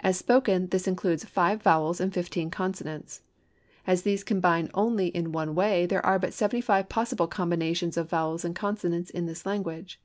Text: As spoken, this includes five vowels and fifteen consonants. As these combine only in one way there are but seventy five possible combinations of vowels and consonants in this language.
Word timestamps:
As 0.00 0.18
spoken, 0.18 0.66
this 0.66 0.86
includes 0.86 1.24
five 1.24 1.62
vowels 1.62 1.98
and 1.98 2.12
fifteen 2.12 2.50
consonants. 2.50 3.22
As 3.86 4.02
these 4.02 4.22
combine 4.22 4.68
only 4.74 5.06
in 5.06 5.32
one 5.32 5.54
way 5.54 5.86
there 5.86 6.04
are 6.04 6.18
but 6.18 6.34
seventy 6.34 6.60
five 6.60 6.90
possible 6.90 7.26
combinations 7.26 7.96
of 7.96 8.10
vowels 8.10 8.44
and 8.44 8.54
consonants 8.54 9.08
in 9.08 9.24
this 9.24 9.46
language. 9.46 9.98